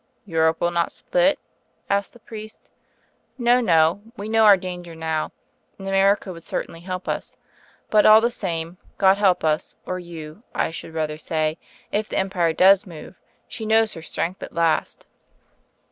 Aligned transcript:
"Europe 0.25 0.59
will 0.59 0.71
not 0.71 0.91
split?" 0.91 1.37
asked 1.87 2.13
the 2.13 2.17
priest. 2.19 2.71
"No, 3.37 3.59
no. 3.61 4.01
We 4.17 4.29
know 4.29 4.45
our 4.45 4.57
danger 4.57 4.95
now. 4.95 5.31
And 5.77 5.87
America 5.87 6.33
would 6.33 6.41
certainly 6.41 6.79
help 6.79 7.07
us. 7.07 7.37
But, 7.91 8.03
all 8.07 8.19
the 8.19 8.31
same, 8.31 8.79
God 8.97 9.17
help 9.17 9.43
us 9.43 9.75
or 9.85 9.99
you, 9.99 10.41
I 10.55 10.71
should 10.71 10.95
rather 10.95 11.19
say 11.19 11.59
if 11.91 12.09
the 12.09 12.17
Empire 12.17 12.51
does 12.51 12.87
move! 12.87 13.13
She 13.47 13.63
knows 13.63 13.93
her 13.93 14.01
strength 14.01 14.41
at 14.41 14.55
last." 14.55 15.05